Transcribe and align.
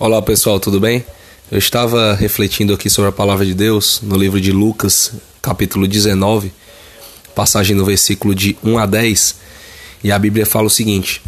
Olá 0.00 0.22
pessoal, 0.22 0.60
tudo 0.60 0.78
bem? 0.78 1.04
Eu 1.50 1.58
estava 1.58 2.14
refletindo 2.14 2.72
aqui 2.72 2.88
sobre 2.88 3.08
a 3.08 3.12
palavra 3.12 3.44
de 3.44 3.52
Deus 3.52 3.98
no 4.00 4.16
livro 4.16 4.40
de 4.40 4.52
Lucas, 4.52 5.10
capítulo 5.42 5.88
19, 5.88 6.52
passagem 7.34 7.74
no 7.74 7.84
versículo 7.84 8.32
de 8.32 8.56
1 8.62 8.78
a 8.78 8.86
10, 8.86 9.34
e 10.04 10.12
a 10.12 10.18
Bíblia 10.20 10.46
fala 10.46 10.68
o 10.68 10.70
seguinte: 10.70 11.20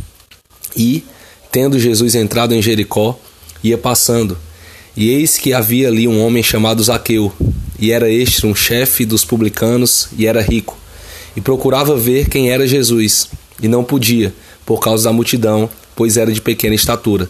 E, 0.76 1.04
tendo 1.50 1.80
Jesus 1.80 2.14
entrado 2.14 2.54
em 2.54 2.62
Jericó, 2.62 3.18
ia 3.60 3.76
passando, 3.76 4.38
e 4.96 5.08
eis 5.08 5.36
que 5.36 5.52
havia 5.52 5.88
ali 5.88 6.06
um 6.06 6.24
homem 6.24 6.40
chamado 6.40 6.80
Zaqueu, 6.80 7.32
e 7.76 7.90
era 7.90 8.08
este 8.08 8.46
um 8.46 8.54
chefe 8.54 9.04
dos 9.04 9.24
publicanos, 9.24 10.10
e 10.16 10.28
era 10.28 10.40
rico, 10.40 10.78
e 11.34 11.40
procurava 11.40 11.96
ver 11.96 12.28
quem 12.28 12.52
era 12.52 12.68
Jesus, 12.68 13.30
e 13.60 13.66
não 13.66 13.82
podia, 13.82 14.32
por 14.64 14.78
causa 14.78 15.08
da 15.08 15.12
multidão, 15.12 15.68
pois 15.96 16.16
era 16.16 16.32
de 16.32 16.40
pequena 16.40 16.76
estatura. 16.76 17.28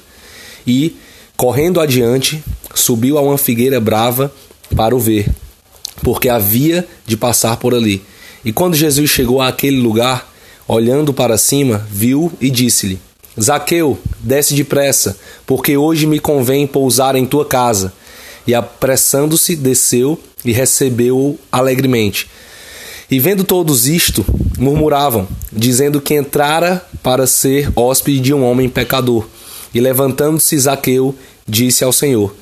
E, 0.66 0.94
Correndo 1.40 1.80
adiante, 1.80 2.44
subiu 2.74 3.16
a 3.16 3.22
uma 3.22 3.38
figueira 3.38 3.80
brava 3.80 4.30
para 4.76 4.94
o 4.94 4.98
ver, 4.98 5.26
porque 6.02 6.28
havia 6.28 6.86
de 7.06 7.16
passar 7.16 7.56
por 7.56 7.74
ali. 7.74 8.02
E 8.44 8.52
quando 8.52 8.76
Jesus 8.76 9.08
chegou 9.08 9.40
àquele 9.40 9.80
lugar, 9.80 10.30
olhando 10.68 11.14
para 11.14 11.38
cima, 11.38 11.88
viu 11.90 12.30
e 12.42 12.50
disse-lhe: 12.50 13.00
Zaqueu, 13.40 13.98
desce 14.20 14.52
depressa, 14.52 15.16
porque 15.46 15.78
hoje 15.78 16.04
me 16.04 16.18
convém 16.18 16.66
pousar 16.66 17.16
em 17.16 17.24
tua 17.24 17.46
casa. 17.46 17.90
E 18.46 18.54
apressando-se, 18.54 19.56
desceu 19.56 20.20
e 20.44 20.52
recebeu-o 20.52 21.38
alegremente. 21.50 22.28
E 23.10 23.18
vendo 23.18 23.44
todos 23.44 23.88
isto, 23.88 24.26
murmuravam, 24.58 25.26
dizendo 25.50 26.02
que 26.02 26.12
entrara 26.12 26.84
para 27.02 27.26
ser 27.26 27.72
hóspede 27.74 28.20
de 28.20 28.34
um 28.34 28.44
homem 28.44 28.68
pecador. 28.68 29.26
E 29.74 29.80
levantando-se 29.80 30.58
Zaqueu, 30.58 31.14
disse 31.46 31.84
ao 31.84 31.92
Senhor: 31.92 32.34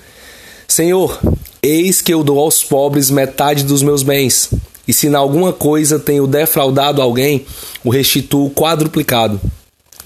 Senhor, 0.66 1.18
eis 1.62 2.00
que 2.00 2.12
eu 2.12 2.22
dou 2.22 2.38
aos 2.38 2.62
pobres 2.62 3.10
metade 3.10 3.64
dos 3.64 3.82
meus 3.82 4.02
bens, 4.02 4.50
e 4.86 4.92
se 4.92 5.06
em 5.06 5.14
alguma 5.14 5.52
coisa 5.52 5.98
tenho 5.98 6.26
defraudado 6.26 7.02
alguém, 7.02 7.44
o 7.84 7.90
restituo 7.90 8.50
quadruplicado. 8.50 9.40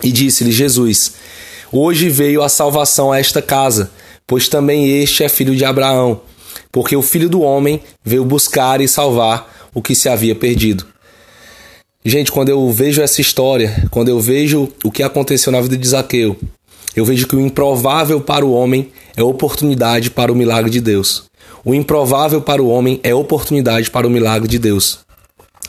E 0.02 0.10
disse-lhe 0.10 0.50
Jesus: 0.50 1.14
Hoje 1.70 2.08
veio 2.08 2.42
a 2.42 2.48
salvação 2.48 3.12
a 3.12 3.18
esta 3.18 3.40
casa, 3.40 3.90
pois 4.26 4.48
também 4.48 4.88
este 5.00 5.22
é 5.22 5.28
filho 5.28 5.54
de 5.54 5.64
Abraão, 5.64 6.20
porque 6.70 6.96
o 6.96 7.02
filho 7.02 7.28
do 7.28 7.42
homem 7.42 7.80
veio 8.04 8.24
buscar 8.24 8.80
e 8.80 8.88
salvar 8.88 9.70
o 9.72 9.80
que 9.80 9.94
se 9.94 10.08
havia 10.08 10.34
perdido. 10.34 10.86
Gente, 12.04 12.32
quando 12.32 12.48
eu 12.48 12.68
vejo 12.72 13.00
essa 13.00 13.20
história, 13.20 13.86
quando 13.90 14.08
eu 14.08 14.18
vejo 14.18 14.68
o 14.82 14.90
que 14.90 15.04
aconteceu 15.04 15.52
na 15.52 15.60
vida 15.60 15.76
de 15.76 15.86
Zaqueu, 15.86 16.36
eu 16.94 17.04
vejo 17.04 17.26
que 17.26 17.36
o 17.36 17.40
improvável 17.40 18.20
para 18.20 18.44
o 18.44 18.52
homem 18.52 18.90
é 19.16 19.22
oportunidade 19.22 20.10
para 20.10 20.32
o 20.32 20.36
milagre 20.36 20.70
de 20.70 20.80
Deus. 20.80 21.24
O 21.64 21.74
improvável 21.74 22.40
para 22.40 22.62
o 22.62 22.68
homem 22.68 23.00
é 23.02 23.14
oportunidade 23.14 23.90
para 23.90 24.06
o 24.06 24.10
milagre 24.10 24.48
de 24.48 24.58
Deus. 24.58 25.00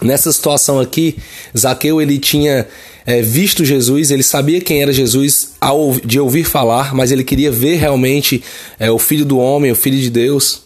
Nessa 0.02 0.32
situação 0.32 0.80
aqui, 0.80 1.18
Zaqueu 1.58 2.02
ele 2.02 2.18
tinha 2.18 2.68
é, 3.06 3.22
visto 3.22 3.64
Jesus, 3.64 4.12
ele 4.12 4.24
sabia 4.24 4.60
quem 4.60 4.82
era 4.82 4.92
Jesus 4.92 5.52
ao, 5.62 5.94
de 6.04 6.20
ouvir 6.20 6.44
falar, 6.44 6.94
mas 6.94 7.12
ele 7.12 7.24
queria 7.24 7.52
ver 7.52 7.76
realmente 7.76 8.44
é, 8.80 8.92
o 8.92 8.98
Filho 8.98 9.24
do 9.24 9.38
Homem, 9.38 9.72
o 9.72 9.76
Filho 9.76 10.00
de 10.00 10.10
Deus. 10.10 10.64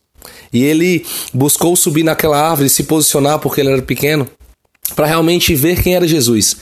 E 0.52 0.64
ele 0.64 1.06
buscou 1.34 1.76
subir 1.76 2.04
naquela 2.04 2.40
árvore, 2.40 2.70
se 2.70 2.84
posicionar 2.84 3.38
porque 3.40 3.62
ele 3.62 3.72
era 3.72 3.82
pequeno, 3.82 4.28
para 4.96 5.06
realmente 5.06 5.54
ver 5.54 5.84
quem 5.84 5.96
era 5.96 6.08
Jesus. 6.08 6.58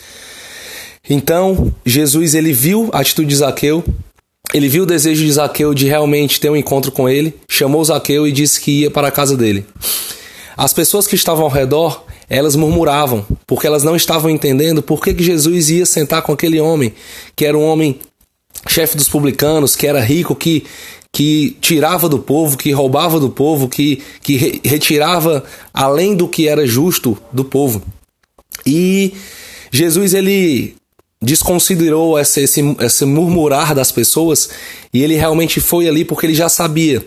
Então, 1.10 1.74
Jesus 1.86 2.34
ele 2.34 2.52
viu 2.52 2.90
a 2.92 3.00
atitude 3.00 3.30
de 3.30 3.36
Zaqueu, 3.36 3.84
ele 4.54 4.68
viu 4.68 4.84
o 4.84 4.88
desejo 4.88 5.24
de 5.24 5.32
Zaqueu 5.32 5.74
de 5.74 5.86
realmente 5.86 6.40
ter 6.40 6.50
um 6.50 6.56
encontro 6.56 6.92
com 6.92 7.08
ele, 7.10 7.36
chamou 7.48 7.84
Zaqueu 7.84 8.28
e 8.28 8.32
disse 8.32 8.60
que 8.60 8.82
ia 8.82 8.92
para 8.92 9.08
a 9.08 9.12
casa 9.12 9.36
dele. 9.36 9.66
As 10.58 10.74
pessoas 10.74 11.06
que 11.06 11.16
estavam 11.16 11.44
ao 11.44 11.52
redor, 11.52 12.06
elas 12.30 12.56
murmuravam, 12.56 13.26
porque 13.46 13.68
elas 13.68 13.84
não 13.84 13.96
estavam 13.96 14.30
entendendo 14.30 14.82
por 14.82 15.04
que, 15.04 15.14
que 15.14 15.24
Jesus 15.24 15.70
ia 15.70 15.86
sentar 15.86 16.22
com 16.22 16.32
aquele 16.32 16.60
homem, 16.60 16.94
que 17.36 17.46
era 17.46 17.58
um 17.58 17.64
homem 17.64 18.00
chefe 18.68 18.96
dos 18.96 19.10
publicanos, 19.10 19.76
que 19.76 19.86
era 19.86 20.00
rico, 20.00 20.36
que, 20.36 20.64
que 21.12 21.58
tirava 21.62 22.08
do 22.08 22.20
povo, 22.20 22.58
que 22.58 22.72
roubava 22.72 23.20
do 23.20 23.30
povo, 23.30 23.68
que, 23.68 24.02
que 24.22 24.62
retirava 24.64 25.44
além 25.74 26.16
do 26.16 26.28
que 26.28 26.48
era 26.48 26.66
justo 26.66 27.18
do 27.32 27.44
povo. 27.44 27.82
E 28.66 29.14
Jesus 29.72 30.14
ele 30.14 30.76
desconsiderou 31.26 32.18
esse, 32.20 32.42
esse, 32.42 32.62
esse 32.80 33.06
murmurar 33.06 33.74
das 33.74 33.92
pessoas 33.92 34.50
e 34.94 35.04
ele 35.04 35.16
realmente 35.16 35.60
foi 35.60 35.90
ali 35.90 36.06
porque 36.06 36.28
ele 36.28 36.36
já 36.36 36.48
sabia 36.48 37.04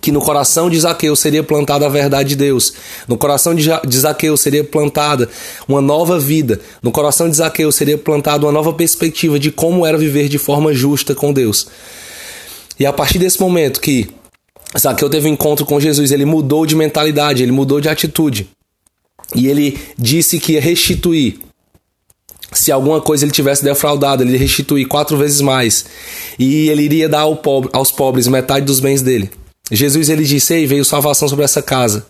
que 0.00 0.10
no 0.10 0.20
coração 0.20 0.70
de 0.70 0.80
Zaqueu 0.80 1.14
seria 1.14 1.42
plantada 1.42 1.84
a 1.86 1.88
verdade 1.88 2.30
de 2.30 2.36
Deus, 2.36 2.72
no 3.06 3.18
coração 3.18 3.54
de 3.54 3.98
Zaqueu 3.98 4.36
seria 4.36 4.64
plantada 4.64 5.28
uma 5.68 5.80
nova 5.80 6.18
vida, 6.18 6.58
no 6.82 6.90
coração 6.90 7.28
de 7.28 7.36
Zaqueu 7.36 7.70
seria 7.70 7.98
plantada 7.98 8.46
uma 8.46 8.50
nova 8.52 8.72
perspectiva 8.72 9.38
de 9.38 9.52
como 9.52 9.86
era 9.86 9.98
viver 9.98 10.28
de 10.28 10.38
forma 10.38 10.72
justa 10.72 11.14
com 11.14 11.32
Deus. 11.32 11.68
E 12.80 12.86
a 12.86 12.92
partir 12.92 13.18
desse 13.18 13.38
momento 13.38 13.80
que 13.80 14.08
Zaqueu 14.76 15.08
teve 15.08 15.28
um 15.28 15.32
encontro 15.34 15.64
com 15.64 15.78
Jesus, 15.78 16.10
ele 16.10 16.24
mudou 16.24 16.66
de 16.66 16.74
mentalidade, 16.74 17.42
ele 17.42 17.52
mudou 17.52 17.80
de 17.80 17.88
atitude. 17.88 18.48
E 19.34 19.46
ele 19.46 19.78
disse 19.96 20.40
que 20.40 20.54
ia 20.54 20.60
restituir 20.60 21.38
se 22.54 22.72
alguma 22.72 23.00
coisa 23.00 23.24
ele 23.24 23.32
tivesse 23.32 23.62
defraudado, 23.62 24.22
ele 24.22 24.36
restituir 24.36 24.86
quatro 24.86 25.16
vezes 25.16 25.40
mais. 25.40 25.84
E 26.38 26.68
ele 26.68 26.82
iria 26.82 27.08
dar 27.08 27.20
ao 27.20 27.36
pobre, 27.36 27.70
aos 27.72 27.90
pobres 27.90 28.26
metade 28.26 28.64
dos 28.64 28.80
bens 28.80 29.02
dele. 29.02 29.30
Jesus 29.70 30.08
ele 30.08 30.24
disse: 30.24 30.54
Ei, 30.54 30.66
veio 30.66 30.84
salvação 30.84 31.28
sobre 31.28 31.44
essa 31.44 31.60
casa. 31.60 32.06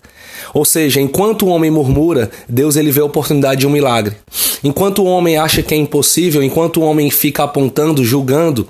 Ou 0.53 0.63
seja, 0.63 1.01
enquanto 1.01 1.45
o 1.45 1.49
homem 1.49 1.71
murmura, 1.71 2.29
Deus 2.47 2.75
ele 2.75 2.91
vê 2.91 3.01
a 3.01 3.05
oportunidade 3.05 3.61
de 3.61 3.67
um 3.67 3.71
milagre. 3.71 4.15
Enquanto 4.63 5.01
o 5.01 5.05
homem 5.05 5.37
acha 5.37 5.61
que 5.61 5.73
é 5.73 5.77
impossível, 5.77 6.41
enquanto 6.43 6.77
o 6.77 6.83
homem 6.83 7.09
fica 7.09 7.43
apontando, 7.43 8.03
julgando, 8.03 8.67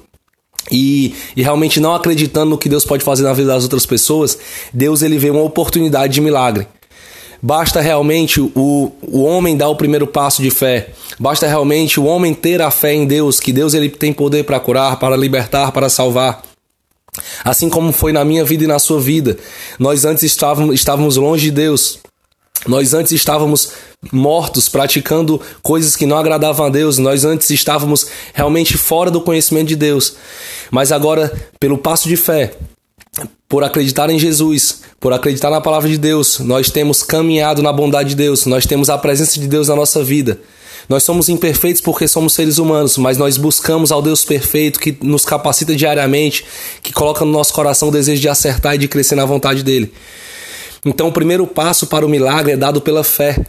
e, 0.72 1.14
e, 1.36 1.44
realmente 1.44 1.80
não 1.80 1.94
acreditando 1.94 2.50
no 2.52 2.58
que 2.58 2.68
Deus 2.68 2.84
pode 2.84 3.04
fazer 3.04 3.22
na 3.24 3.34
vida 3.34 3.50
das 3.50 3.64
outras 3.64 3.86
pessoas, 3.86 4.38
Deus 4.74 5.04
ele 5.04 5.18
vê 5.18 5.30
uma 5.30 5.44
oportunidade 5.44 6.14
de 6.14 6.22
milagre. 6.22 6.68
Basta 7.46 7.80
realmente 7.80 8.42
o, 8.42 8.92
o 9.04 9.22
homem 9.22 9.56
dar 9.56 9.70
o 9.70 9.76
primeiro 9.76 10.08
passo 10.08 10.42
de 10.42 10.50
fé. 10.50 10.90
Basta 11.20 11.46
realmente 11.46 12.00
o 12.00 12.06
homem 12.06 12.34
ter 12.34 12.60
a 12.60 12.72
fé 12.72 12.92
em 12.92 13.06
Deus, 13.06 13.40
que 13.40 13.54
Deus 13.54 13.76
ele 13.76 13.88
tem 13.88 14.12
poder 14.12 14.46
para 14.46 14.60
curar, 14.60 14.98
para 14.98 15.16
libertar, 15.16 15.72
para 15.72 15.88
salvar. 15.88 16.42
Assim 17.44 17.70
como 17.70 17.92
foi 17.92 18.12
na 18.12 18.26
minha 18.26 18.44
vida 18.44 18.64
e 18.64 18.68
na 18.68 18.80
sua 18.80 19.00
vida. 19.00 19.38
Nós 19.78 20.06
antes 20.06 20.24
estávamos, 20.24 20.74
estávamos 20.74 21.18
longe 21.18 21.44
de 21.44 21.52
Deus. 21.52 22.00
Nós 22.66 22.96
antes 22.96 23.12
estávamos 23.12 23.74
mortos, 24.12 24.68
praticando 24.68 25.40
coisas 25.62 25.96
que 25.96 26.08
não 26.08 26.18
agradavam 26.18 26.66
a 26.66 26.70
Deus. 26.70 26.98
Nós 26.98 27.24
antes 27.26 27.52
estávamos 27.52 28.08
realmente 28.34 28.76
fora 28.76 29.12
do 29.12 29.22
conhecimento 29.22 29.68
de 29.68 29.76
Deus. 29.76 30.16
Mas 30.72 30.92
agora, 30.92 31.32
pelo 31.60 31.78
passo 31.78 32.10
de 32.10 32.18
fé, 32.18 32.54
por 33.48 33.64
acreditar 33.64 34.10
em 34.10 34.20
Jesus, 34.20 34.82
por 35.00 35.14
acreditar 35.14 35.50
na 35.50 35.62
palavra 35.62 35.90
de 35.90 35.98
Deus, 35.98 36.40
nós 36.40 36.70
temos 36.70 37.04
caminhado 37.04 37.62
na 37.62 37.72
bondade 37.72 38.10
de 38.10 38.16
Deus, 38.16 38.46
nós 38.46 38.66
temos 38.66 38.90
a 38.90 38.98
presença 38.98 39.40
de 39.40 39.48
Deus 39.48 39.68
na 39.68 39.76
nossa 39.76 40.04
vida. 40.04 40.40
Nós 40.88 41.04
somos 41.04 41.30
imperfeitos 41.30 41.82
porque 41.82 42.08
somos 42.08 42.34
seres 42.34 42.58
humanos, 42.58 42.98
mas 42.98 43.18
nós 43.18 43.38
buscamos 43.38 43.92
ao 43.92 44.02
Deus 44.02 44.24
perfeito 44.24 44.80
que 44.80 44.96
nos 45.02 45.26
capacita 45.26 45.76
diariamente, 45.76 46.46
que 46.84 46.94
coloca 46.94 47.26
no 47.26 47.32
nosso 47.32 47.54
coração 47.54 47.88
o 47.90 47.92
desejo 47.92 48.22
de 48.22 48.30
acertar 48.30 48.76
e 48.76 48.78
de 48.78 48.88
crescer 48.88 49.16
na 49.16 49.26
vontade 49.26 49.64
dele. 49.64 49.92
Então, 50.86 51.08
o 51.08 51.12
primeiro 51.12 51.48
passo 51.48 51.88
para 51.88 52.06
o 52.06 52.10
milagre 52.10 52.54
é 52.54 52.58
dado 52.58 52.80
pela 52.80 53.04
fé, 53.04 53.44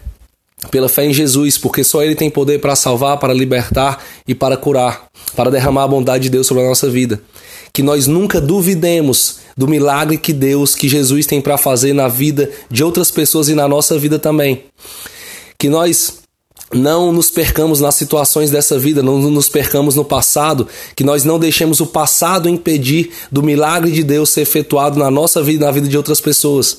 pela 0.70 0.88
fé 0.88 1.04
em 1.04 1.12
Jesus, 1.12 1.58
porque 1.58 1.82
só 1.84 2.02
Ele 2.02 2.14
tem 2.14 2.30
poder 2.30 2.60
para 2.60 2.76
salvar, 2.76 3.18
para 3.18 3.32
libertar 3.32 4.04
e 4.26 4.34
para 4.34 4.56
curar, 4.56 5.06
para 5.34 5.50
derramar 5.50 5.84
a 5.84 5.88
bondade 5.88 6.24
de 6.24 6.30
Deus 6.30 6.46
sobre 6.46 6.62
a 6.62 6.68
nossa 6.68 6.88
vida. 6.88 7.20
Que 7.72 7.82
nós 7.82 8.06
nunca 8.06 8.40
duvidemos 8.40 9.38
do 9.56 9.68
milagre 9.68 10.18
que 10.18 10.32
Deus, 10.32 10.74
que 10.74 10.88
Jesus 10.88 11.26
tem 11.26 11.40
para 11.40 11.56
fazer 11.56 11.92
na 11.92 12.08
vida 12.08 12.50
de 12.70 12.84
outras 12.84 13.10
pessoas 13.10 13.48
e 13.48 13.54
na 13.54 13.66
nossa 13.66 13.98
vida 13.98 14.18
também. 14.18 14.64
Que 15.58 15.68
nós 15.68 16.18
não 16.72 17.12
nos 17.12 17.30
percamos 17.30 17.80
nas 17.80 17.94
situações 17.94 18.50
dessa 18.50 18.78
vida, 18.78 19.02
não 19.02 19.18
nos 19.18 19.48
percamos 19.48 19.94
no 19.94 20.04
passado, 20.04 20.66
que 20.94 21.04
nós 21.04 21.24
não 21.24 21.38
deixemos 21.38 21.80
o 21.80 21.86
passado 21.86 22.48
impedir 22.48 23.10
do 23.30 23.42
milagre 23.42 23.92
de 23.92 24.02
Deus 24.02 24.30
ser 24.30 24.42
efetuado 24.42 24.98
na 24.98 25.10
nossa 25.10 25.42
vida 25.42 25.64
e 25.64 25.66
na 25.66 25.72
vida 25.72 25.88
de 25.88 25.96
outras 25.96 26.20
pessoas. 26.20 26.78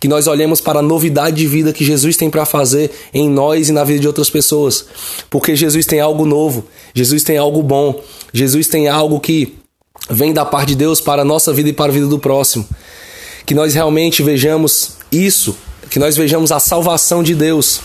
Que 0.00 0.08
nós 0.08 0.26
olhemos 0.26 0.60
para 0.60 0.78
a 0.78 0.82
novidade 0.82 1.36
de 1.36 1.46
vida 1.46 1.72
que 1.72 1.84
Jesus 1.84 2.16
tem 2.16 2.30
para 2.30 2.46
fazer 2.46 2.90
em 3.12 3.28
nós 3.28 3.68
e 3.68 3.72
na 3.72 3.84
vida 3.84 4.00
de 4.00 4.06
outras 4.06 4.30
pessoas. 4.30 4.86
Porque 5.28 5.54
Jesus 5.54 5.84
tem 5.84 6.00
algo 6.00 6.24
novo, 6.24 6.64
Jesus 6.94 7.22
tem 7.22 7.36
algo 7.36 7.62
bom, 7.62 8.02
Jesus 8.32 8.66
tem 8.66 8.88
algo 8.88 9.20
que 9.20 9.54
vem 10.08 10.32
da 10.32 10.44
parte 10.44 10.68
de 10.68 10.76
Deus 10.76 11.00
para 11.00 11.22
a 11.22 11.24
nossa 11.24 11.52
vida 11.52 11.68
e 11.68 11.72
para 11.72 11.90
a 11.90 11.94
vida 11.94 12.06
do 12.06 12.18
próximo. 12.18 12.66
Que 13.44 13.54
nós 13.54 13.74
realmente 13.74 14.22
vejamos 14.22 14.92
isso, 15.12 15.56
que 15.90 15.98
nós 15.98 16.16
vejamos 16.16 16.50
a 16.50 16.58
salvação 16.58 17.22
de 17.22 17.34
Deus 17.34 17.80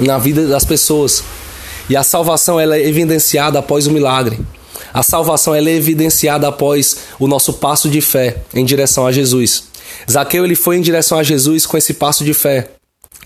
na 0.00 0.18
vida 0.18 0.46
das 0.46 0.64
pessoas. 0.64 1.22
E 1.88 1.96
a 1.96 2.02
salvação 2.02 2.58
ela 2.58 2.76
é 2.76 2.86
evidenciada 2.86 3.58
após 3.58 3.86
o 3.86 3.90
milagre. 3.92 4.38
A 4.92 5.02
salvação 5.02 5.54
é 5.54 5.62
evidenciada 5.62 6.48
após 6.48 6.96
o 7.18 7.28
nosso 7.28 7.54
passo 7.54 7.88
de 7.88 8.00
fé 8.00 8.38
em 8.54 8.64
direção 8.64 9.06
a 9.06 9.12
Jesus. 9.12 9.64
Zaqueu 10.10 10.44
ele 10.44 10.54
foi 10.54 10.76
em 10.76 10.80
direção 10.80 11.18
a 11.18 11.22
Jesus 11.22 11.66
com 11.66 11.76
esse 11.76 11.94
passo 11.94 12.24
de 12.24 12.34
fé. 12.34 12.68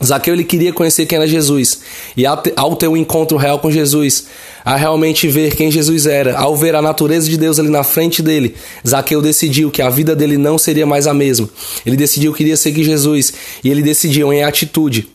Zaqueu 0.02 0.32
ele 0.32 0.44
queria 0.44 0.72
conhecer 0.72 1.05
quem 1.05 1.17
era 1.17 1.26
Jesus. 1.26 1.81
E 2.17 2.25
ao 2.26 2.76
ter 2.76 2.88
um 2.88 2.96
encontro 2.96 3.37
real 3.37 3.58
com 3.58 3.70
Jesus, 3.70 4.26
a 4.64 4.76
realmente 4.76 5.28
ver 5.28 5.55
quem 5.55 5.70
Jesus 5.70 6.06
era, 6.06 6.38
ao 6.38 6.56
ver 6.56 6.75
a 6.75 6.81
natureza 6.81 7.28
de 7.28 7.37
Deus 7.37 7.58
ali 7.58 7.69
na 7.69 7.84
frente 7.84 8.22
dele, 8.22 8.55
Zaqueu 8.87 9.20
decidiu 9.20 9.70
que 9.70 9.82
a 9.82 9.90
vida 9.90 10.17
dele 10.17 10.38
não 10.38 10.56
seria 10.56 10.87
mais 10.87 11.06
a 11.06 11.12
mesma. 11.12 11.49
Ele 11.84 11.96
decidiu 11.96 12.32
que 12.32 12.43
iria 12.43 12.56
seguir 12.56 12.84
Jesus 12.84 13.32
e 13.62 13.70
ele 13.70 13.82
decidiu 13.82 14.32
em 14.32 14.43
atitude 14.43 15.08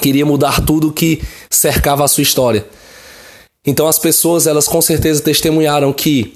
queria 0.00 0.24
mudar 0.24 0.64
tudo 0.64 0.92
que 0.92 1.22
cercava 1.50 2.04
a 2.04 2.08
sua 2.08 2.22
história. 2.22 2.66
Então 3.64 3.86
as 3.86 3.98
pessoas, 3.98 4.46
elas 4.46 4.66
com 4.66 4.80
certeza 4.80 5.22
testemunharam 5.22 5.92
que 5.92 6.34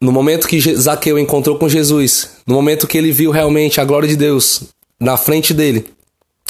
no 0.00 0.12
momento 0.12 0.46
que 0.46 0.60
Zaqueu 0.76 1.18
encontrou 1.18 1.56
com 1.56 1.68
Jesus, 1.68 2.30
no 2.46 2.54
momento 2.54 2.86
que 2.86 2.98
ele 2.98 3.12
viu 3.12 3.30
realmente 3.30 3.80
a 3.80 3.84
glória 3.84 4.08
de 4.08 4.16
Deus 4.16 4.64
na 5.00 5.16
frente 5.16 5.52
dele, 5.52 5.86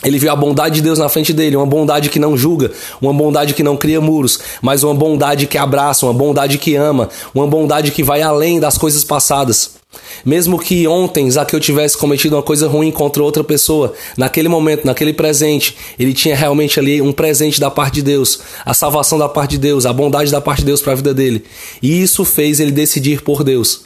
ele 0.05 0.19
viu 0.19 0.31
a 0.31 0.37
bondade 0.37 0.77
de 0.77 0.83
Deus 0.83 0.99
na 0.99 1.09
frente 1.09 1.33
dele, 1.33 1.57
uma 1.57 1.67
bondade 1.67 2.11
que 2.11 2.19
não 2.19 2.37
julga, 2.37 2.71
uma 3.01 3.13
bondade 3.13 3.55
que 3.55 3.63
não 3.63 3.77
cria 3.77 4.01
muros, 4.01 4.39
mas 4.61 4.85
uma 4.85 4.95
bondade 4.95 5.47
que 5.47 5.57
abraça, 5.57 6.05
uma 6.05 6.13
bondade 6.13 6.59
que 6.59 6.75
ama, 6.77 7.09
uma 7.35 7.47
bondade 7.47 7.91
que 7.91 8.03
vai 8.03 8.21
além 8.21 8.61
das 8.61 8.77
coisas 8.77 9.05
passadas. 9.05 9.76
Mesmo 10.25 10.59
que 10.59 10.87
ontem 10.87 11.31
Zaqueu 11.31 11.61
tivesse 11.61 11.97
cometido 11.97 12.37
uma 12.37 12.43
coisa 12.43 12.67
ruim 12.69 12.91
contra 12.91 13.23
outra 13.23 13.45
pessoa, 13.45 13.93
naquele 14.17 14.49
momento, 14.49 14.85
naquele 14.85 15.13
presente, 15.13 15.77
ele 15.99 16.13
tinha 16.13 16.35
realmente 16.35 16.79
ali 16.79 17.01
um 17.01 17.13
presente 17.13 17.61
da 17.61 17.71
parte 17.71 17.95
de 17.95 18.03
Deus, 18.03 18.41
a 18.65 18.75
salvação 18.75 19.19
da 19.19 19.29
parte 19.29 19.53
de 19.53 19.59
Deus, 19.59 19.87
a 19.87 19.93
bondade 19.93 20.31
da 20.31 20.41
parte 20.41 20.61
de 20.61 20.67
Deus 20.67 20.81
para 20.81 20.93
a 20.93 20.97
vida 20.97 21.15
dele. 21.15 21.45
E 21.83 22.03
isso 22.03 22.25
fez 22.25 22.61
ele 22.61 22.73
decidir 22.73 23.23
por 23.23 23.45
Deus. 23.45 23.83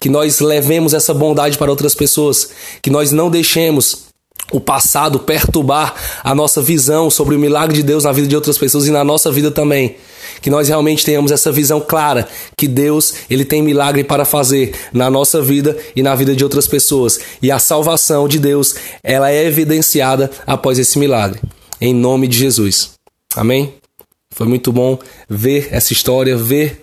Que 0.00 0.08
nós 0.08 0.40
levemos 0.40 0.94
essa 0.94 1.12
bondade 1.12 1.58
para 1.58 1.70
outras 1.70 1.94
pessoas, 1.94 2.50
que 2.82 2.90
nós 2.90 3.12
não 3.12 3.30
deixemos 3.30 4.07
o 4.52 4.60
passado 4.60 5.18
perturbar 5.18 5.94
a 6.22 6.34
nossa 6.34 6.62
visão 6.62 7.10
sobre 7.10 7.34
o 7.34 7.38
milagre 7.38 7.76
de 7.76 7.82
Deus 7.82 8.04
na 8.04 8.12
vida 8.12 8.26
de 8.26 8.34
outras 8.34 8.56
pessoas 8.56 8.86
e 8.86 8.90
na 8.90 9.04
nossa 9.04 9.30
vida 9.30 9.50
também. 9.50 9.96
Que 10.40 10.50
nós 10.50 10.68
realmente 10.68 11.04
tenhamos 11.04 11.30
essa 11.30 11.50
visão 11.50 11.80
clara 11.80 12.28
que 12.56 12.68
Deus, 12.68 13.14
ele 13.28 13.44
tem 13.44 13.62
milagre 13.62 14.04
para 14.04 14.24
fazer 14.24 14.72
na 14.92 15.10
nossa 15.10 15.42
vida 15.42 15.76
e 15.96 16.02
na 16.02 16.14
vida 16.14 16.34
de 16.34 16.44
outras 16.44 16.66
pessoas. 16.66 17.18
E 17.42 17.50
a 17.50 17.58
salvação 17.58 18.28
de 18.28 18.38
Deus, 18.38 18.74
ela 19.02 19.30
é 19.30 19.44
evidenciada 19.44 20.30
após 20.46 20.78
esse 20.78 20.98
milagre. 20.98 21.40
Em 21.80 21.94
nome 21.94 22.28
de 22.28 22.38
Jesus. 22.38 22.90
Amém? 23.34 23.74
Foi 24.30 24.46
muito 24.46 24.72
bom 24.72 24.98
ver 25.28 25.68
essa 25.72 25.92
história, 25.92 26.36
ver 26.36 26.76